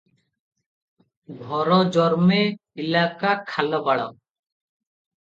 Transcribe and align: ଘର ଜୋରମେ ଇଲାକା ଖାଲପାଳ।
ଘର 1.51 1.77
ଜୋରମେ 1.97 2.41
ଇଲାକା 2.87 3.39
ଖାଲପାଳ। 3.55 4.11